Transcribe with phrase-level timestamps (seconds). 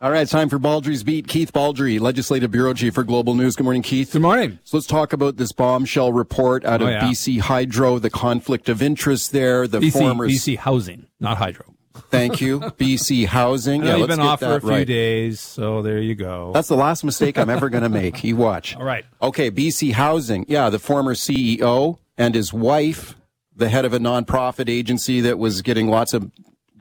[0.00, 1.26] All right, it's time for Baldrey's Beat.
[1.26, 3.56] Keith Baldrey, Legislative Bureau Chief for Global News.
[3.56, 4.12] Good morning, Keith.
[4.12, 4.60] Good morning.
[4.62, 7.00] So let's talk about this bombshell report out oh, of Oh, yeah.
[7.00, 10.28] BC Hydro, the conflict of interest there, the BC, former.
[10.28, 11.74] BC Housing, not Hydro.
[12.12, 13.82] Thank you, BC Housing.
[13.82, 14.86] Yeah, you've been get off for a few right.
[14.86, 16.52] days, so there you go.
[16.54, 18.22] That's the last mistake I'm ever going to make.
[18.22, 18.76] You watch.
[18.76, 19.04] All right.
[19.20, 20.44] Okay, BC Housing.
[20.46, 23.16] Yeah, the former CEO and his wife,
[23.56, 26.30] the head of a nonprofit agency that was getting lots of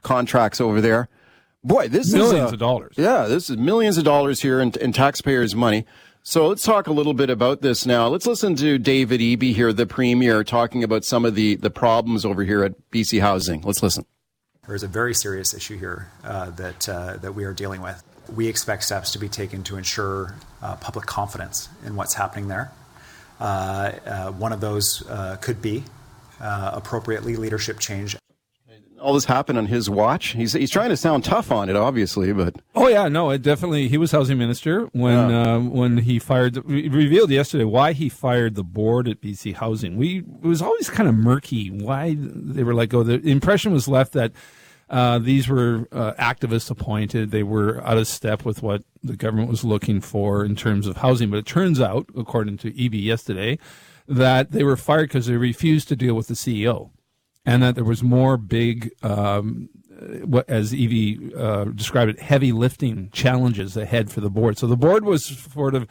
[0.03, 1.09] contracts over there.
[1.63, 2.95] Boy, this Millions is millions of dollars.
[2.97, 5.85] Yeah, this is millions of dollars here in, in taxpayers' money.
[6.23, 8.07] So let's talk a little bit about this now.
[8.07, 12.25] Let's listen to David Eby here, the premier, talking about some of the, the problems
[12.25, 13.61] over here at BC Housing.
[13.61, 14.05] Let's listen.
[14.65, 18.03] There is a very serious issue here uh, that uh, that we are dealing with.
[18.33, 22.73] We expect steps to be taken to ensure uh, public confidence in what's happening there.
[23.39, 25.85] Uh, uh, one of those uh, could be
[26.41, 28.17] uh, appropriately leadership change
[29.07, 30.33] All this happened on his watch.
[30.33, 33.87] He's, he's trying to sound tough on it, obviously, but Oh yeah, no, it definitely.
[33.87, 36.57] He was housing minister when uh, when he fired.
[36.65, 39.95] Re- revealed yesterday why he fired the board at BC Housing.
[39.95, 43.01] We it was always kind of murky why they were let go.
[43.01, 44.33] The impression was left that
[44.89, 47.31] uh, these were uh, activists appointed.
[47.31, 50.97] They were out of step with what the government was looking for in terms of
[50.97, 51.29] housing.
[51.29, 53.57] But it turns out, according to Eby yesterday,
[54.05, 56.89] that they were fired because they refused to deal with the CEO
[57.47, 59.69] and that there was more big, um,
[60.25, 64.57] what as Eby uh, described it, heavy lifting challenges ahead for the board.
[64.57, 65.87] So the board was sort of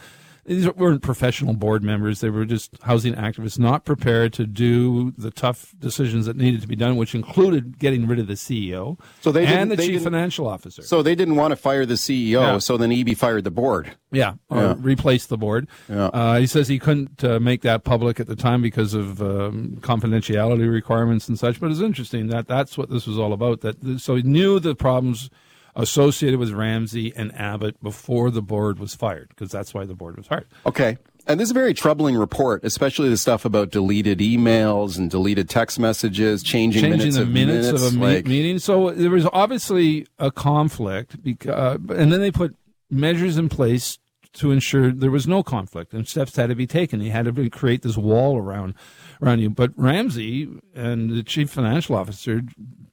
[0.47, 5.31] these weren't professional board members; they were just housing activists, not prepared to do the
[5.31, 9.33] tough decisions that needed to be done, which included getting rid of the CEO So
[9.33, 10.83] they and the they chief financial officer.
[10.83, 12.59] So they didn't want to fire the CEO, Yeah.
[12.59, 13.93] so then Eby fired the board.
[14.13, 14.75] Yeah, or Yeah.
[14.79, 15.69] replace the board.
[15.89, 16.07] Yeah.
[16.07, 19.79] Uh, he says he couldn't uh, make that public at the time because of um,
[19.81, 21.61] confidentiality requirements and such.
[21.61, 23.61] But it's interesting that that's what this was all about.
[23.63, 25.29] That so he knew the problems
[25.77, 30.17] associated with Ramsay and Abbott before the board was fired because that's why the board
[30.17, 30.47] was fired.
[30.65, 30.97] Okay.
[31.29, 35.49] And this is a very troubling report, especially the stuff about deleted emails and deleted
[35.49, 38.59] text messages, changing, changing minutes the of minutes, of a like- meeting.
[38.59, 42.55] So uh, there was obviously a conflict, because, uh, and then they put
[42.91, 43.99] measures in place
[44.35, 47.01] to ensure there was no conflict, and steps had to be taken.
[47.01, 48.75] He had to create this wall around
[49.23, 49.51] around you.
[49.51, 52.43] But Ramsay and the chief financial officer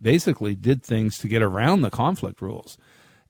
[0.01, 2.77] basically did things to get around the conflict rules.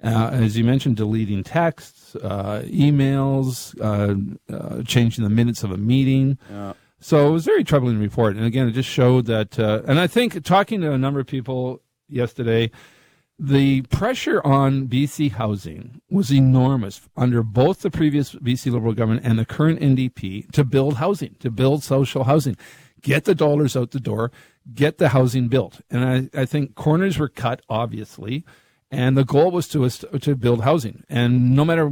[0.04, 5.78] Uh, as you mentioned, deleting texts, uh, emails, uh, uh, changing the minutes of a
[5.78, 6.38] meeting.
[7.00, 8.36] So it was a very troubling report.
[8.36, 11.28] And again, it just showed that, uh, and I think talking to a number of
[11.28, 12.72] people yesterday,
[13.38, 19.38] the pressure on BC housing was enormous under both the previous BC Liberal government and
[19.38, 22.56] the current NDP to build housing, to build social housing,
[23.03, 24.31] get the dollars out the door,
[24.74, 25.81] get the housing built.
[25.91, 28.44] And I, I think corners were cut, obviously,
[28.90, 31.03] and the goal was to to build housing.
[31.09, 31.92] And no matter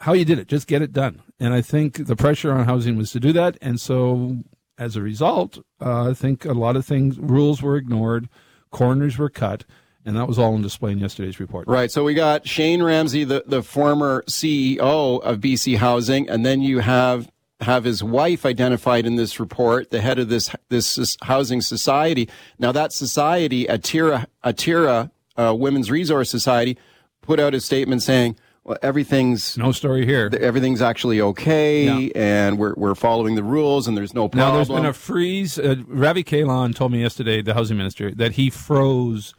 [0.00, 1.22] how you did it, just get it done.
[1.38, 3.58] And I think the pressure on housing was to do that.
[3.60, 4.38] And so
[4.78, 8.28] as a result, uh, I think a lot of things, rules were ignored,
[8.70, 9.64] corners were cut,
[10.04, 11.66] and that was all on display in yesterday's report.
[11.66, 11.90] Right.
[11.90, 16.80] So we got Shayne Ramsay, the, the former CEO of BC Housing, and then you
[16.80, 22.28] have have his wife identified in this report, the head of this this housing society.
[22.58, 26.76] Now that society, Atira Atira uh, Women's Resource Society,
[27.22, 30.30] put out a statement saying, "Well, everything's No story here.
[30.40, 32.08] everything's actually okay, Yeah.
[32.16, 35.58] and we're we're following the rules, and there's no problem." Now, there's been a freeze.
[35.58, 39.34] Uh, Ravi Kahlon told me yesterday, the housing minister, that he froze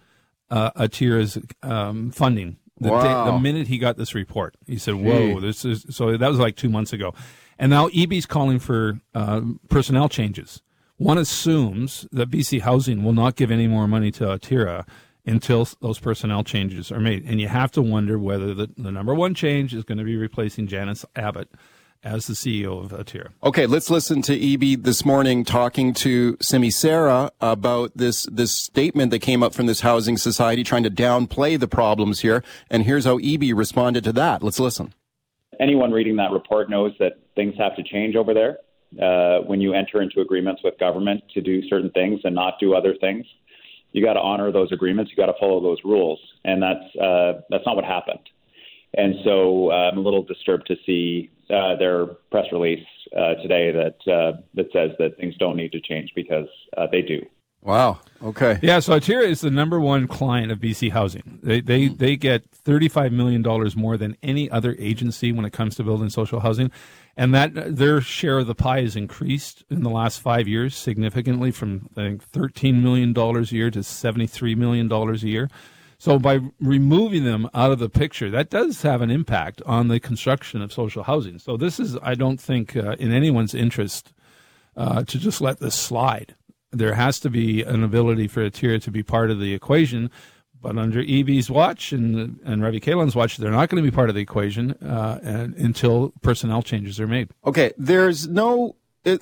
[0.49, 3.01] uh, Atira's um, funding the, Wow.
[3.25, 4.55] day, the minute he got this report.
[4.67, 5.47] He said, "Whoa, Gee.
[5.47, 7.13] this is." So that was like two months ago,
[7.57, 10.61] and now Eby's calling for uh, personnel changes.
[10.97, 14.87] One assumes that BC Housing will not give any more money to Atira
[15.25, 19.13] until those personnel changes are made, and you have to wonder whether the, the number
[19.13, 21.49] one change is going to be replacing Janice Abbott
[22.03, 23.29] as the CEO of Atira.
[23.43, 29.09] Okay, let's listen to Eby this morning talking to Simi Sara about this this statement
[29.09, 32.43] that came up from this housing society trying to downplay the problems here.
[32.69, 34.43] And here's how Eby responded to that.
[34.43, 34.93] Let's listen.
[35.59, 38.57] anyone reading that report knows that things have to change over there
[39.01, 42.73] uh, when you enter into agreements with government to do certain things and not do
[42.73, 43.25] other things.
[43.91, 45.11] You got to honor those agreements.
[45.11, 48.19] You got to follow those rules, and that's uh, that's not what happened.
[48.97, 52.85] And so uh, I'm a little disturbed to see uh, their press release
[53.15, 56.47] uh, today that uh, that says that things don't need to change because
[56.77, 57.21] uh, they do.
[57.65, 57.99] Wow.
[58.23, 58.59] Okay.
[58.61, 61.39] Yeah, so Atira is the number one client of BC Housing.
[61.41, 65.51] They they they get thirty five million dollars more than any other agency when it
[65.51, 66.71] comes to building social housing,
[67.17, 71.49] and that their share of the pie has increased in the last five years significantly
[71.49, 75.49] from I think thirteen million dollars a year to seventy three million dollars a year.
[75.97, 79.99] So by removing them out of the picture, that does have an impact on the
[79.99, 81.39] construction of social housing.
[81.39, 84.13] So this is, I don't think, uh, in anyone's interest
[84.75, 86.35] uh, to just let this slide.
[86.71, 90.09] There has to be an ability for Atira to be part of the equation.
[90.61, 94.09] But under Eby's watch and and Ravi Kahlon's watch, they're not going to be part
[94.09, 97.29] of the equation uh, and, until personnel changes are made.
[97.45, 98.75] Okay, there's no.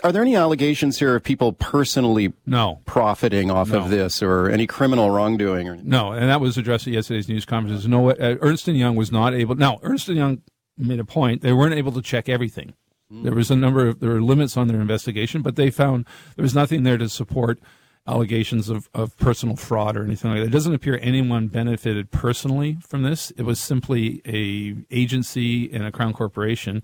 [0.06, 3.80] Are there any allegations here of people personally no profiting off no.
[3.80, 5.68] of this, or any criminal wrongdoing?
[5.68, 7.86] Or no, and that was addressed at yesterday's news conference.
[7.86, 9.56] No, uh, Ernst and Young was not able.
[9.56, 10.42] Now, Ernst and Young
[10.78, 12.74] made a point; they weren't able to check everything.
[13.10, 16.06] There was a number of there were limits on their investigation, but they found
[16.36, 17.60] there was nothing there to support
[18.08, 20.48] allegations of, of personal fraud or anything like that.
[20.48, 23.32] It doesn't appear anyone benefited personally from this.
[23.32, 26.84] It was simply a agency and a crown corporation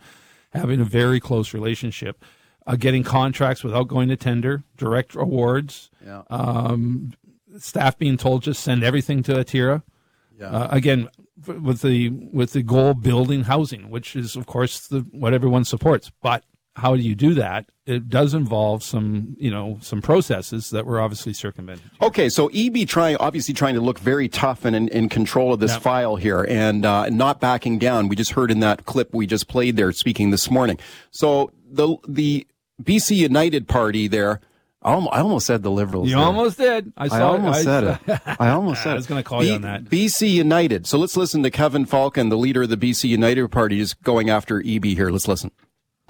[0.51, 2.23] having a very close relationship,
[2.65, 6.23] uh, getting contracts without going to tender, direct awards, yeah.
[6.29, 7.13] um,
[7.57, 9.83] staff being told just send everything to Atira.
[10.39, 10.47] Yeah.
[10.47, 11.09] Uh, again,
[11.47, 16.11] with the with the goal building housing, which is of course the, what everyone supports,
[16.21, 16.43] but
[16.79, 17.69] how do you do that?
[17.85, 21.89] It does involve some, you know, some processes that were obviously circumvented.
[22.01, 25.59] Okay, so Eby trying, obviously trying to look very tough and in, in control of
[25.59, 25.81] this yep.
[25.81, 28.07] file here, and uh, not backing down.
[28.07, 30.79] We just heard in that clip we just played there speaking this morning.
[31.11, 32.47] So the the
[32.81, 34.39] BC United Party there.
[34.81, 36.07] I almost said the Liberals.
[36.07, 36.25] You there.
[36.25, 36.93] almost did.
[36.95, 38.21] I, I almost I, said it.
[38.39, 38.93] I almost said it.
[38.93, 39.85] I was going to call B, you on that.
[39.85, 40.87] BC United.
[40.87, 44.29] So let's listen to Kevin Falcon, the leader of the BC United Party, is going
[44.29, 45.09] after Eby here.
[45.09, 45.51] Let's listen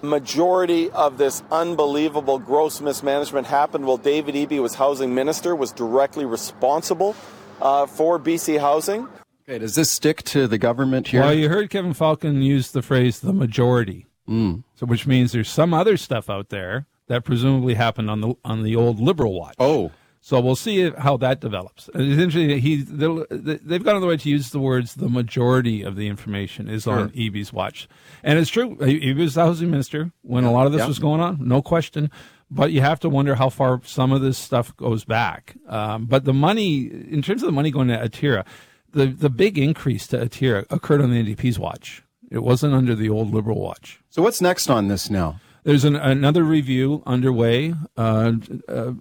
[0.02, 6.26] majority of this unbelievable gross mismanagement happened while David Eby was housing minister, was directly
[6.26, 7.16] responsible
[7.62, 9.08] uh, for BC housing.
[9.48, 11.22] Okay, does this stick to the government here?
[11.22, 14.64] Well, you heard Kevin Falcon use the phrase "the majority," mm.
[14.76, 18.64] so which means there's some other stuff out there that presumably happened on the on
[18.64, 19.56] the old Liberal watch.
[19.60, 19.92] Oh,
[20.22, 21.90] so we'll see how that develops.
[21.94, 22.60] It's interesting.
[22.60, 26.70] He they've gone on the way to use the words "the majority of the information
[26.70, 27.00] is sure.
[27.00, 27.88] on Eby's watch,"
[28.24, 28.78] and it's true.
[28.78, 30.88] He was the housing minister when yeah, a lot of this yeah.
[30.88, 32.12] was going on, no question.
[32.52, 35.56] But you have to wonder how far some of this stuff goes back.
[35.68, 38.46] Um, but the money, in terms of the money going to Atira,
[38.92, 42.04] the the big increase to Atira occurred on the NDP's watch.
[42.30, 44.02] It wasn't under the old Liberal watch.
[44.10, 45.40] So what's next on this now?
[45.70, 47.76] There's an, another review underway.
[47.96, 48.32] Uh,
[48.68, 48.94] uh,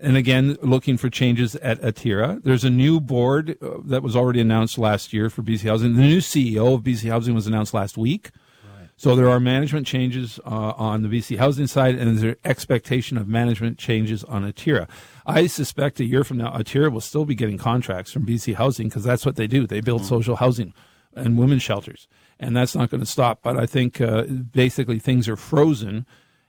[0.00, 2.42] and again, looking for changes at Atira.
[2.42, 5.94] There's a new board uh, that was already announced last year for BC Housing.
[5.94, 8.30] The new CEO of BC Housing was announced last week.
[8.96, 13.16] So there are management changes uh, on the BC Housing side, and there's an expectation
[13.16, 14.88] of management changes on Atira.
[15.24, 18.88] I suspect a year from now, Atira will still be getting contracts from BC Housing
[18.88, 19.64] because that's what they do.
[19.64, 20.08] They build mm-hmm.
[20.08, 20.74] social housing
[21.14, 22.08] and women's shelters,
[22.38, 23.40] and that's not going to stop.
[23.42, 26.06] But I think uh, basically things are frozen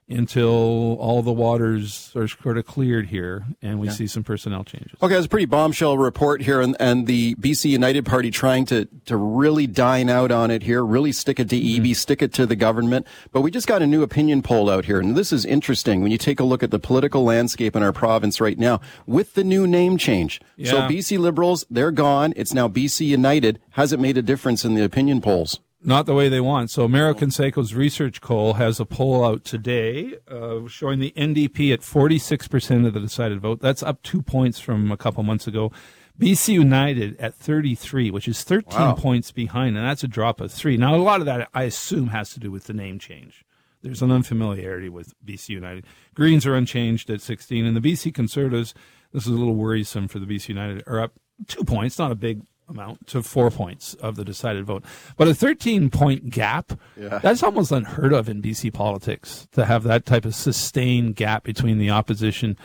[0.08, 3.94] until all the waters are sort of cleared here and we yeah.
[3.94, 4.92] see some personnel changes.
[5.02, 8.86] Okay, it's a pretty bombshell report here, and, and the BC United Party trying to,
[9.06, 11.94] to really dine out on it here, really stick it to Eby, mm-hmm.
[11.94, 13.08] stick it to the government.
[13.32, 16.12] But we just got a new opinion poll out here, and this is interesting when
[16.12, 19.44] you take a look at the political landscape in our province right now with the
[19.44, 20.40] new name change.
[20.56, 20.70] Yeah.
[20.70, 22.34] So BC Liberals, they're gone.
[22.36, 23.60] It's now BC United.
[23.72, 25.60] Has it made a difference in the opinion polls?
[25.86, 26.72] Not the way they want.
[26.72, 31.82] So Mario Canseco's Research Poll has a poll out today uh, showing the NDP at
[31.82, 33.62] 46% of the decided vote.
[33.62, 35.72] That's up two points from a couple months ago.
[36.20, 38.94] BC United at 33, which is 13 wow.
[38.96, 40.78] points behind, and that's a drop of three.
[40.78, 43.44] Now, a lot of that, I assume, has to do with the name change.
[43.82, 45.86] There's an unfamiliarity with BC United.
[46.16, 48.74] Greens are unchanged at 16, and the BC Conservatives,
[49.12, 51.14] this is a little worrisome for the BC United, are up
[51.48, 54.84] two points, not a big amount to four points of the decided vote.
[55.18, 57.20] But a 13 point gap, yeah.
[57.20, 61.78] that's almost unheard of in BC politics to have that type of sustained gap between
[61.78, 62.58] the opposition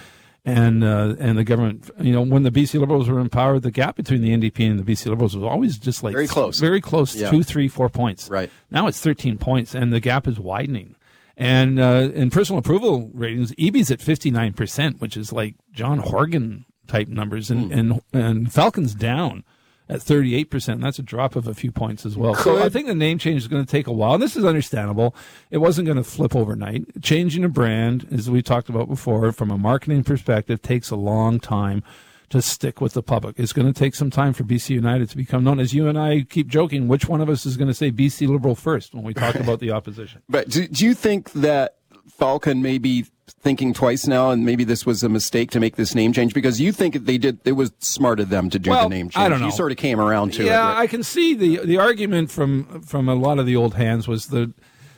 [0.44, 1.90] and uh, and the government.
[2.00, 4.78] You know, when the BC Liberals were in power, the gap between the NDP and
[4.78, 7.30] the BC Liberals was always just like very close, very close, yeah.
[7.30, 8.28] two, three, four points.
[8.28, 10.96] Right now, it's 13 points, and the gap is widening.
[11.36, 16.66] And uh, in personal approval ratings, Eby's at 59 percent, which is like John Horgan
[16.86, 17.78] type numbers, and mm.
[17.78, 19.44] and and Falcon's down
[19.90, 20.80] at 38%.
[20.80, 22.34] That's a drop of a few points as well.
[22.36, 24.14] So I think the name change is going to take a while.
[24.14, 25.14] And this is understandable.
[25.50, 27.02] It wasn't going to flip overnight.
[27.02, 31.40] Changing a brand, as we talked about before, from a marketing perspective, takes a long
[31.40, 31.82] time
[32.28, 33.36] to stick with the public.
[33.38, 35.58] It's going to take some time for BC United to become known.
[35.58, 38.28] As you and I keep joking, which one of us is going to say BC
[38.28, 40.22] Liberal first when we talk about the opposition?
[40.28, 41.78] But do, do you think that
[42.08, 45.94] Falcon may be thinking twice now, and maybe this was a mistake to make this
[45.94, 47.38] name change because you think they did.
[47.44, 49.24] It was smart of them to do well, the name change.
[49.24, 49.46] I don't know.
[49.46, 50.52] You sort of came around to yeah, it.
[50.52, 54.08] Yeah, I can see the the argument from from a lot of the old hands
[54.08, 54.52] was the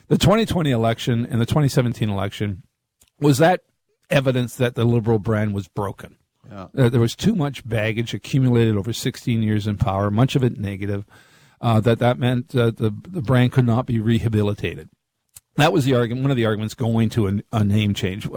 [0.07, 2.63] the 2020 election and the 2017 election
[3.19, 3.61] was that
[4.09, 6.17] evidence that the liberal brand was broken.
[6.49, 6.67] Yeah.
[6.77, 10.59] Uh, there was too much baggage accumulated over 16 years in power, much of it
[10.59, 11.05] negative.
[11.61, 14.89] Uh, that that meant uh, the the brand could not be rehabilitated.
[15.55, 16.23] That was the argument.
[16.23, 18.27] One of the arguments going to a, a name change.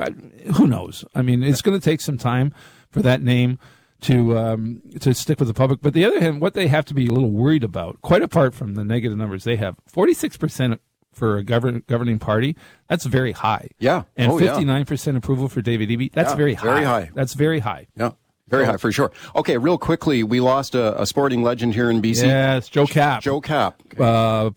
[0.57, 1.05] Who knows?
[1.15, 2.53] I mean, it's going to take some time
[2.91, 3.59] for that name
[4.03, 5.81] to um, to stick with the public.
[5.81, 8.55] But the other hand, what they have to be a little worried about, quite apart
[8.55, 10.81] from the negative numbers they have, forty six percent
[11.13, 12.55] for a govern, governing party,
[12.89, 13.71] that's very high.
[13.79, 16.67] Yeah, and fifty nine percent approval for David Eby, that's yeah, very high.
[16.67, 17.11] Very high.
[17.15, 17.87] That's very high.
[17.97, 18.11] Yeah.
[18.49, 19.11] Very high for sure.
[19.35, 22.25] Okay, real quickly, we lost a, a sporting legend here in BC.
[22.25, 23.23] Yes, Joe Kapp.
[23.23, 24.51] Joe Kapp, uh,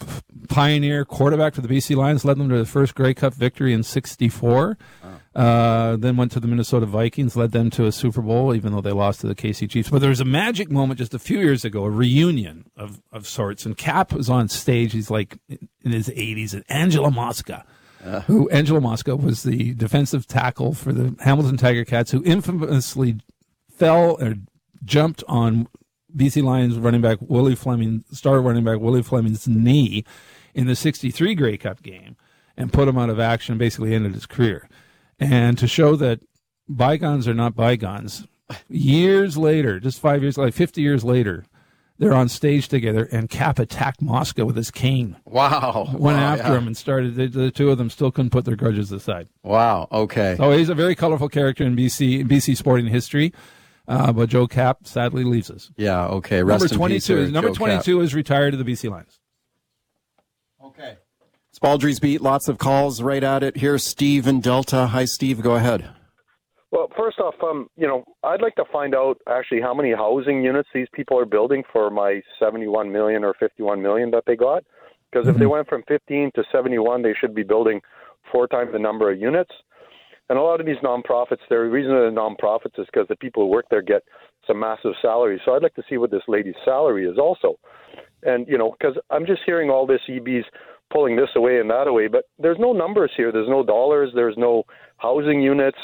[0.47, 3.81] pioneer quarterback for the BC Lions, led them to the first Grey Cup victory in
[3.81, 4.77] '64.
[5.35, 8.81] Uh, then went to the Minnesota Vikings, led them to a Super Bowl, even though
[8.81, 9.89] they lost to the KC Chiefs.
[9.89, 13.27] But there was a magic moment just a few years ago, a reunion of, of
[13.27, 13.65] sorts.
[13.65, 14.91] And Kapp was on stage.
[14.91, 17.63] He's like in his 80s, and Angelo Mosca,
[18.03, 18.21] uh.
[18.21, 23.17] who Angelo Mosca was the defensive tackle for the Hamilton Tiger Cats, who infamously
[23.79, 24.35] fell or
[24.83, 25.67] jumped on
[26.15, 30.03] BC Lions running back Willie Fleming, star running back Willie Fleming's knee
[30.53, 32.15] in the 63 Grey Cup game
[32.57, 34.67] and put him out of action, basically ended his career.
[35.19, 36.19] And to show that
[36.67, 38.27] bygones are not bygones,
[38.67, 41.45] years later, just five years, like 50 years later,
[41.99, 45.17] they're on stage together, and Kapp attacked Mosca with his cane.
[45.25, 45.89] Wow.
[45.91, 46.57] Went wow, after yeah.
[46.57, 49.27] him and started, the, the, two of them still couldn't put their grudges aside.
[49.43, 50.35] Wow, okay.
[50.37, 53.33] So he's a very colorful character in BC, in BC sporting history.
[53.89, 55.71] Uh, but Joe Kapp sadly leaves us.
[55.75, 56.43] Yeah, okay.
[56.43, 58.03] Rest number 22, is, number Joe 22 Kapp.
[58.05, 59.19] is retired to the BC Lions.
[60.63, 60.97] Okay.
[61.61, 63.57] Baldrey's Beat, lots of calls right at it.
[63.57, 64.87] Here's Steve in Delta.
[64.87, 65.41] Hi, Steve.
[65.41, 65.89] Go ahead.
[66.71, 70.43] Well, first off, um, you know, I'd like to find out actually how many housing
[70.43, 74.63] units these people are building for my 71 million or 51 million that they got.
[75.11, 77.81] Because if they went from 15 to 71, they should be building
[78.31, 79.51] four times the number of units.
[80.29, 83.49] And a lot of these nonprofits, the reason they're nonprofits is because the people who
[83.49, 84.03] work there get
[84.45, 85.41] some massive salaries.
[85.43, 87.57] So I'd like to see what this lady's salary is also.
[88.23, 90.45] And, you know, because I'm just hearing all this Eby's
[90.91, 93.31] pulling this away and that away, but there's no numbers here.
[93.31, 94.11] There's no dollars.
[94.13, 94.63] There's no
[94.97, 95.77] housing units.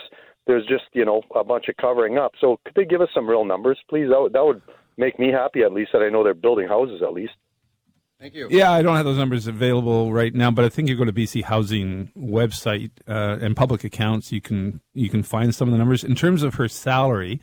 [0.48, 2.34] There's just you know a bunch of covering up.
[2.40, 4.10] So could they give us some real numbers, please?
[4.10, 4.62] That would, that would
[4.98, 7.34] make me happy at least that I know they're building houses at least.
[8.26, 8.48] Thank you.
[8.50, 11.14] Yeah, I don't have those numbers available right now, but I think you go to
[11.14, 14.32] BC Housing website uh, and public accounts.
[14.32, 17.40] You can you can find some of the numbers in terms of her salary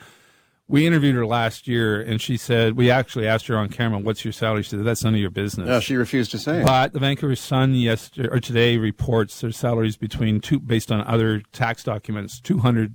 [0.68, 4.24] we interviewed her last year, and she said we actually asked her on camera, "What's
[4.24, 6.62] your salary?" She said, "That's none of your business." Yeah, she refused to say.
[6.64, 11.42] But the Vancouver Sun yesterday or today reports their salaries between two, based on other
[11.52, 12.94] tax documents, two hundred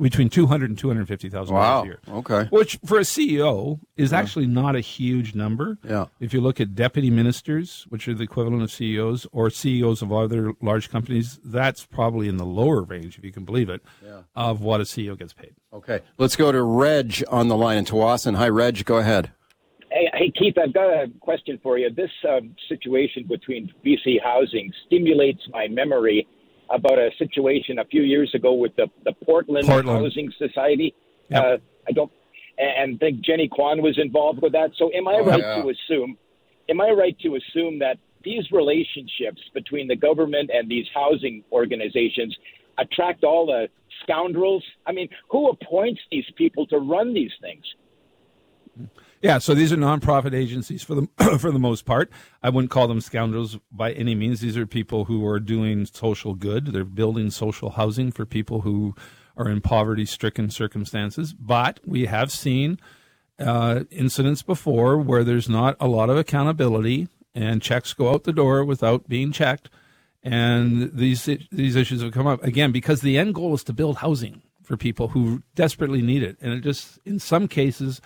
[0.00, 1.82] between two hundred and two hundred fifty thousand wow.
[1.82, 2.18] dollars a year.
[2.18, 4.18] Okay, which for a CEO is yeah.
[4.18, 5.78] actually not a huge number.
[5.84, 6.06] Yeah.
[6.20, 10.12] If you look at deputy ministers, which are the equivalent of CEOs, or CEOs of
[10.12, 14.22] other large companies, that's probably in the lower range, if you can believe it, yeah.
[14.34, 15.54] of what a CEO gets paid.
[15.72, 16.62] Okay, let's go to
[16.92, 18.36] Reg on the line in Tsawwassen.
[18.36, 18.84] Hi, Reg.
[18.84, 19.30] Go ahead.
[19.90, 21.90] Hey, hey, Keith, I've got a question for you.
[21.90, 26.26] This um, situation between BC Housing stimulates my memory
[26.70, 30.04] about a situation a few years ago with the, the Portland, Portland.
[30.04, 30.94] Housing Society.
[31.30, 31.44] Yep.
[31.44, 31.56] Uh,
[31.88, 32.12] I don't,
[32.58, 34.70] and think Jenny Kwan was involved with that.
[34.76, 35.62] So, am I Oh, right yeah.
[35.62, 36.16] to assume?
[36.68, 42.36] Am I right to assume that these relationships between the government and these housing organizations
[42.78, 43.68] attract all the
[44.02, 44.64] scoundrels?
[44.86, 47.64] I mean, who appoints these people to run these things?
[49.22, 52.10] Yeah, so these are nonprofit agencies for the for the most part.
[52.42, 54.40] I wouldn't call them scoundrels by any means.
[54.40, 56.66] These are people who are doing social good.
[56.66, 58.94] They're building social housing for people who
[59.36, 61.32] are in poverty-stricken circumstances.
[61.34, 62.78] But we have seen
[63.38, 68.32] uh, incidents before where there's not a lot of accountability, and checks go out the
[68.32, 69.70] door without being checked,
[70.22, 73.98] and these these issues have come up again because the end goal is to build
[73.98, 78.00] housing for people who desperately need it, and it just in some cases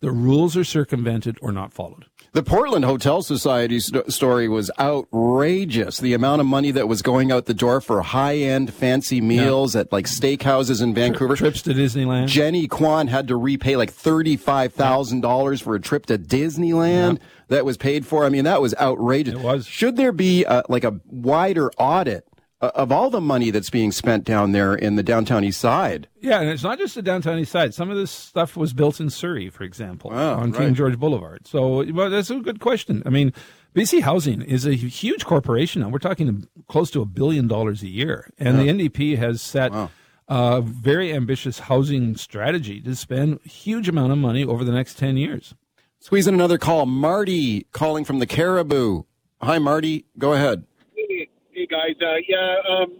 [0.00, 2.06] the rules are circumvented or not followed.
[2.32, 5.98] The Portland Hotel Society st- story was outrageous.
[5.98, 9.76] The amount of money that was going out the door for high end fancy meals
[9.76, 11.36] at like steakhouses in Vancouver.
[11.36, 12.26] Trips to Disneyland.
[12.26, 17.20] Jenny Kwan had to repay like $35,000 for a trip to Disneyland
[17.52, 18.24] that was paid for.
[18.24, 19.34] I mean, that was outrageous.
[19.34, 19.66] It was.
[19.66, 22.26] Should there be uh like a wider audit
[22.60, 26.08] uh, of all the money that's being spent down there in the downtown east side?
[26.20, 27.74] Yeah, and it's not just the downtown east side.
[27.74, 30.60] Some of this stuff was built in Surrey, for example, Wow, on right.
[30.60, 31.46] King George Boulevard.
[31.46, 33.02] So well, that's a good question.
[33.06, 33.32] I mean,
[33.74, 35.88] BC Housing is a huge corporation now.
[35.88, 39.72] We're talking close to a billion dollars a year, and the NDP has set.
[39.72, 39.90] Wow.
[40.28, 44.96] A very ambitious housing strategy to spend a huge amount of money over the next
[44.96, 45.54] 10 years.
[46.02, 46.84] Squeeze in another call.
[46.84, 49.06] Marty calling from the Cariboo.
[49.40, 50.04] Hi, Marty.
[50.18, 50.66] Go ahead.
[50.96, 51.94] Hey, hey, guys.
[52.02, 52.98] Uh, yeah, um,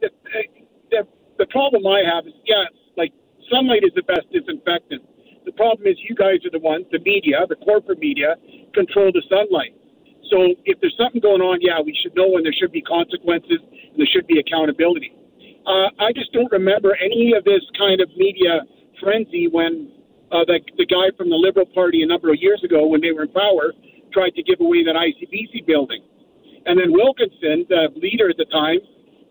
[0.00, 0.08] the,
[0.88, 1.04] the
[1.36, 2.64] the problem I have is yeah,
[2.96, 3.12] like
[3.52, 5.04] sunlight is the best disinfectant.
[5.44, 8.36] The problem is you guys are the ones, the media, the corporate media,
[8.72, 9.76] control the sunlight.
[10.32, 13.60] So if there's something going on, yeah, we should know and there should be consequences
[13.60, 15.12] and there should be accountability.
[15.68, 18.64] Uh, I just don't remember any of this kind of media
[18.96, 19.92] frenzy when
[20.32, 23.12] uh, the, the guy from the Liberal Party a number of years ago, when they
[23.12, 23.72] were in power,
[24.12, 26.02] tried to give away that ICBC building.
[26.66, 28.78] And then Wilkinson, the leader at the time,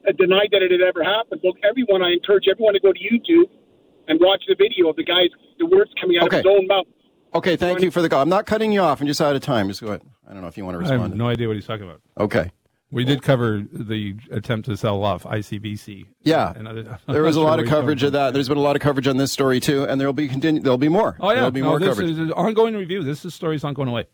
[0.07, 1.41] uh, denied that it had ever happened.
[1.43, 3.49] Look, everyone, I encourage everyone to go to YouTube
[4.07, 6.39] and watch the video of the guy's the words coming out Okay.
[6.39, 6.85] of his own mouth.
[7.33, 8.21] Okay, thank you for the call.
[8.21, 9.01] I'm not cutting you off.
[9.01, 9.67] I'm just out of time.
[9.67, 10.01] Just go ahead.
[10.29, 10.99] I don't know if you want to respond.
[10.99, 11.19] I have respond.
[11.19, 12.01] no idea what he's talking about.
[12.19, 12.51] Okay.
[12.93, 16.05] We did cover the attempt to sell off ICBC.
[16.21, 18.33] Yeah, other- there was a I'm lot sure of coverage of that.
[18.33, 20.61] There's been a lot of coverage on this story too, and there'll be continue.
[20.61, 21.17] There'll be more.
[21.19, 22.11] Oh yeah, there'll be no, more this coverage.
[22.11, 23.03] is an ongoing review.
[23.03, 24.05] This is story's not going away.